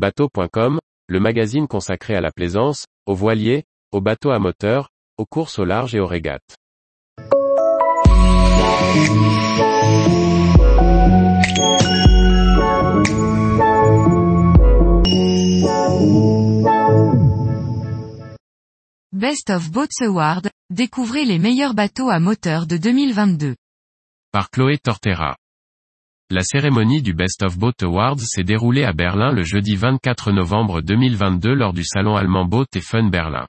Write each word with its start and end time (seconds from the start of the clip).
Bateau.com, 0.00 0.78
le 1.08 1.20
magazine 1.20 1.68
consacré 1.68 2.14
à 2.16 2.22
la 2.22 2.32
plaisance, 2.32 2.86
aux 3.04 3.14
voiliers, 3.14 3.64
aux 3.92 4.00
bateaux 4.00 4.30
à 4.30 4.38
moteur, 4.38 4.88
aux 5.18 5.26
courses 5.26 5.58
au 5.58 5.66
large 5.66 5.94
et 5.94 6.00
aux 6.00 6.06
régates. 6.06 6.56
Best 19.12 19.50
of 19.50 19.70
Boats 19.70 20.00
Award, 20.00 20.48
découvrez 20.70 21.26
les 21.26 21.38
meilleurs 21.38 21.74
bateaux 21.74 22.08
à 22.08 22.20
moteur 22.20 22.66
de 22.66 22.78
2022. 22.78 23.54
Par 24.32 24.48
Chloé 24.48 24.78
Tortera. 24.78 25.36
La 26.32 26.44
cérémonie 26.44 27.02
du 27.02 27.12
Best 27.12 27.42
of 27.42 27.58
Boat 27.58 27.82
Awards 27.82 28.20
s'est 28.20 28.44
déroulée 28.44 28.84
à 28.84 28.92
Berlin 28.92 29.32
le 29.32 29.42
jeudi 29.42 29.74
24 29.74 30.30
novembre 30.30 30.80
2022 30.80 31.52
lors 31.54 31.72
du 31.72 31.82
salon 31.82 32.14
allemand 32.14 32.44
Boat 32.44 32.66
et 32.76 32.80
Fun 32.80 33.08
Berlin. 33.08 33.48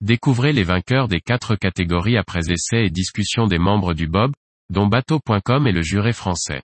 Découvrez 0.00 0.52
les 0.52 0.64
vainqueurs 0.64 1.06
des 1.06 1.20
quatre 1.20 1.54
catégories 1.54 2.16
après 2.16 2.50
essais 2.50 2.86
et 2.86 2.90
discussion 2.90 3.46
des 3.46 3.60
membres 3.60 3.94
du 3.94 4.08
Bob, 4.08 4.32
dont 4.68 4.88
bateau.com 4.88 5.68
et 5.68 5.72
le 5.72 5.82
juré 5.82 6.12
français. 6.12 6.62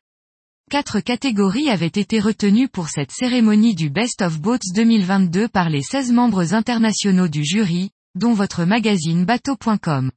Quatre 0.72 0.98
catégories 0.98 1.70
avaient 1.70 1.86
été 1.86 2.18
retenues 2.18 2.68
pour 2.68 2.88
cette 2.88 3.12
cérémonie 3.12 3.76
du 3.76 3.90
Best 3.90 4.22
of 4.22 4.40
Boats 4.40 4.58
2022 4.74 5.46
par 5.46 5.70
les 5.70 5.82
16 5.82 6.10
membres 6.10 6.52
internationaux 6.52 7.28
du 7.28 7.44
jury, 7.44 7.90
dont 8.16 8.32
votre 8.32 8.64
magazine 8.64 9.24
bateau.com. 9.24 10.10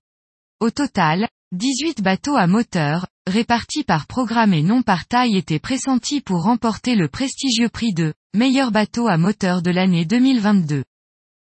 Au 0.61 0.71
total, 0.71 1.27
18 1.53 2.01
bateaux 2.01 2.35
à 2.35 2.45
moteur, 2.45 3.07
répartis 3.25 3.85
par 3.85 4.05
programme 4.05 4.53
et 4.53 4.63
non 4.63 4.81
par 4.81 5.07
taille 5.07 5.37
étaient 5.37 5.59
pressentis 5.59 6.19
pour 6.19 6.43
remporter 6.43 6.93
le 6.93 7.07
prestigieux 7.07 7.69
prix 7.69 7.93
de 7.93 8.13
meilleur 8.35 8.69
bateau 8.69 9.07
à 9.07 9.15
moteur 9.15 9.61
de 9.61 9.71
l'année 9.71 10.03
2022. 10.03 10.83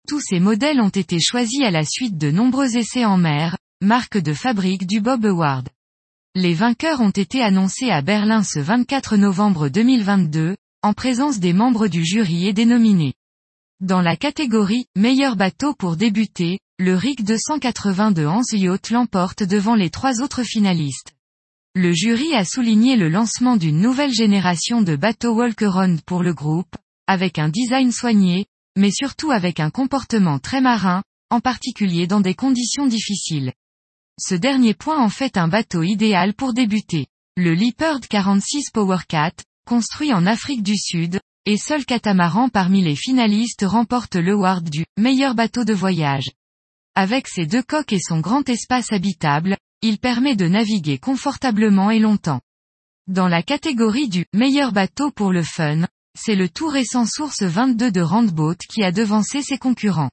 Tous 0.05 0.19
ces 0.19 0.41
modèles 0.41 0.81
ont 0.81 0.89
été 0.89 1.21
choisis 1.21 1.61
à 1.61 1.71
la 1.71 1.85
suite 1.85 2.17
de 2.17 2.31
nombreux 2.31 2.75
essais 2.75 3.05
en 3.05 3.15
mer, 3.15 3.55
marque 3.81 4.17
de 4.17 4.33
fabrique 4.33 4.87
du 4.87 4.99
Bob 4.99 5.25
Award. 5.25 5.69
Les 6.35 6.53
vainqueurs 6.53 6.99
ont 6.99 7.09
été 7.09 7.41
annoncés 7.41 7.89
à 7.89 8.01
Berlin 8.01 8.43
ce 8.43 8.59
24 8.59 9.15
novembre 9.15 9.69
2022, 9.69 10.57
en 10.81 10.91
présence 10.91 11.39
des 11.39 11.53
membres 11.53 11.87
du 11.87 12.03
jury 12.03 12.45
et 12.49 12.51
des 12.51 12.65
nominés. 12.65 13.13
Dans 13.83 13.99
la 13.99 14.15
catégorie 14.15 14.85
meilleur 14.95 15.35
bateau 15.35 15.73
pour 15.73 15.97
débuter, 15.97 16.59
le 16.79 16.95
RIG 16.95 17.21
280 17.25 18.11
de 18.11 18.25
Hans 18.25 18.41
Yacht 18.53 18.91
l'emporte 18.91 19.43
devant 19.43 19.75
les 19.75 19.89
trois 19.89 20.21
autres 20.21 20.43
finalistes. 20.43 21.11
Le 21.75 21.91
jury 21.91 22.33
a 22.33 22.45
souligné 22.45 22.95
le 22.95 23.09
lancement 23.09 23.57
d'une 23.57 23.81
nouvelle 23.81 24.13
génération 24.13 24.81
de 24.81 24.95
bateaux 24.95 25.33
Walkeron 25.33 25.97
pour 26.05 26.23
le 26.23 26.33
groupe, 26.33 26.73
avec 27.07 27.39
un 27.39 27.49
design 27.49 27.91
soigné, 27.91 28.45
mais 28.77 28.89
surtout 28.89 29.31
avec 29.31 29.59
un 29.59 29.69
comportement 29.69 30.39
très 30.39 30.61
marin, 30.61 31.03
en 31.29 31.41
particulier 31.41 32.07
dans 32.07 32.21
des 32.21 32.35
conditions 32.35 32.87
difficiles. 32.87 33.51
Ce 34.17 34.33
dernier 34.33 34.75
point 34.75 35.03
en 35.03 35.09
fait 35.09 35.35
un 35.35 35.49
bateau 35.49 35.83
idéal 35.83 36.33
pour 36.35 36.53
débuter. 36.53 37.07
Le 37.35 37.53
Leopard 37.53 37.99
46 37.99 38.69
Powercat, 38.71 39.33
construit 39.67 40.13
en 40.13 40.25
Afrique 40.25 40.63
du 40.63 40.77
Sud, 40.77 41.19
et 41.45 41.57
seul 41.57 41.85
catamaran 41.85 42.49
parmi 42.49 42.81
les 42.81 42.95
finalistes 42.95 43.65
remporte 43.67 44.15
le 44.15 44.33
award 44.33 44.69
du 44.69 44.85
meilleur 44.97 45.35
bateau 45.35 45.65
de 45.65 45.73
voyage. 45.73 46.31
Avec 46.95 47.27
ses 47.27 47.45
deux 47.45 47.63
coques 47.63 47.91
et 47.91 47.99
son 47.99 48.19
grand 48.19 48.47
espace 48.47 48.91
habitable, 48.91 49.57
il 49.81 49.97
permet 49.97 50.35
de 50.35 50.47
naviguer 50.47 50.97
confortablement 50.97 51.91
et 51.91 51.99
longtemps. 51.99 52.41
Dans 53.07 53.27
la 53.27 53.43
catégorie 53.43 54.07
du 54.07 54.25
meilleur 54.33 54.71
bateau 54.71 55.11
pour 55.11 55.33
le 55.33 55.43
fun, 55.43 55.87
c'est 56.17 56.35
le 56.35 56.47
tout 56.47 56.67
récent 56.67 57.05
Source 57.05 57.43
22 57.43 57.91
de 57.91 58.01
Randboat 58.01 58.55
qui 58.69 58.83
a 58.83 58.91
devancé 58.91 59.41
ses 59.41 59.57
concurrents. 59.57 60.11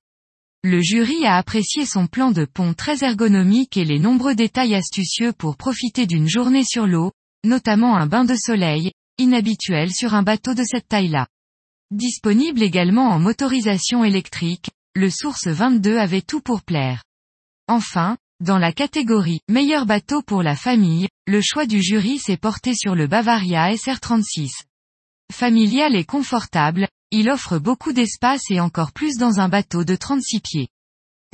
Le 0.65 0.81
jury 0.81 1.25
a 1.25 1.37
apprécié 1.37 1.87
son 1.87 2.07
plan 2.07 2.33
de 2.33 2.45
pont 2.45 2.75
très 2.75 3.05
ergonomique 3.05 3.77
et 3.77 3.85
les 3.85 3.99
nombreux 3.99 4.35
détails 4.35 4.75
astucieux 4.75 5.33
pour 5.33 5.57
profiter 5.57 6.07
d'une 6.07 6.29
journée 6.29 6.65
sur 6.65 6.87
l'eau, 6.87 7.13
notamment 7.45 7.97
un 7.97 8.07
bain 8.07 8.25
de 8.25 8.35
soleil, 8.35 8.93
inhabituel 9.21 9.93
sur 9.93 10.15
un 10.15 10.23
bateau 10.23 10.55
de 10.55 10.65
cette 10.65 10.89
taille-là. 10.89 11.29
Disponible 11.91 12.63
également 12.63 13.11
en 13.11 13.19
motorisation 13.19 14.05
électrique, 14.05 14.71
le 14.95 15.11
Source 15.11 15.47
22 15.47 15.99
avait 15.99 16.23
tout 16.23 16.41
pour 16.41 16.63
plaire. 16.63 17.05
Enfin, 17.69 18.17
dans 18.41 18.59
la 18.59 18.73
catégorie 18.73 19.41
meilleur 19.49 19.87
bateau 19.87 20.23
pour 20.23 20.43
la 20.43 20.57
famille, 20.57 21.09
le 21.27 21.41
choix 21.43 21.67
du 21.67 21.83
jury 21.83 22.19
s'est 22.19 22.39
porté 22.39 22.75
sur 22.75 22.95
le 22.95 23.07
Bavaria 23.07 23.73
SR36. 23.75 24.49
Familial 25.31 25.95
et 25.95 26.05
confortable, 26.05 26.89
il 27.11 27.29
offre 27.29 27.59
beaucoup 27.59 27.93
d'espace 27.93 28.43
et 28.51 28.61
encore 28.61 28.93
plus 28.93 29.17
dans 29.19 29.41
un 29.41 29.49
bateau 29.49 29.85
de 29.85 29.95
36 29.95 30.41
pieds. 30.41 30.69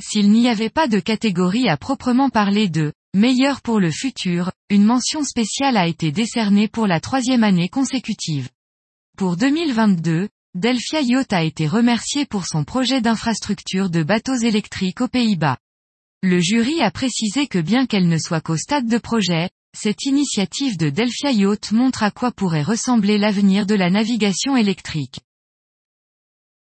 S'il 0.01 0.31
n'y 0.31 0.49
avait 0.49 0.69
pas 0.69 0.87
de 0.87 0.99
catégorie 0.99 1.69
à 1.69 1.77
proprement 1.77 2.29
parler 2.29 2.67
de 2.67 2.93
meilleur 3.17 3.61
pour 3.61 3.79
le 3.79 3.89
futur, 3.89 4.51
une 4.69 4.85
mention 4.85 5.23
spéciale 5.23 5.75
a 5.75 5.87
été 5.87 6.11
décernée 6.11 6.67
pour 6.67 6.85
la 6.85 6.99
troisième 6.99 7.43
année 7.43 7.67
consécutive. 7.67 8.49
Pour 9.17 9.37
2022, 9.37 10.29
Delphia 10.53 11.01
Yacht 11.01 11.33
a 11.33 11.43
été 11.43 11.67
remercié 11.67 12.27
pour 12.27 12.45
son 12.45 12.63
projet 12.63 13.01
d'infrastructure 13.01 13.89
de 13.89 14.03
bateaux 14.03 14.35
électriques 14.35 15.01
aux 15.01 15.07
Pays-Bas. 15.07 15.57
Le 16.21 16.39
jury 16.39 16.81
a 16.81 16.91
précisé 16.91 17.47
que 17.47 17.57
bien 17.59 17.87
qu'elle 17.87 18.07
ne 18.07 18.19
soit 18.19 18.41
qu'au 18.41 18.55
stade 18.55 18.87
de 18.87 18.99
projet, 18.99 19.49
cette 19.75 20.03
initiative 20.03 20.77
de 20.77 20.89
Delphia 20.89 21.31
Yacht 21.31 21.71
montre 21.71 22.03
à 22.03 22.11
quoi 22.11 22.31
pourrait 22.31 22.63
ressembler 22.63 23.17
l'avenir 23.17 23.65
de 23.65 23.75
la 23.75 23.89
navigation 23.89 24.55
électrique. 24.55 25.19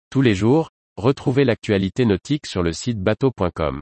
Tous 0.10 0.22
les 0.22 0.36
jours, 0.36 0.70
retrouvez 0.96 1.44
l'actualité 1.44 2.06
nautique 2.06 2.46
sur 2.48 2.64
le 2.64 2.72
site 2.72 3.00
bateau.com. 3.00 3.82